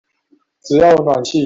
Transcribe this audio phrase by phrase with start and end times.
[0.63, 1.39] 只要有暖氣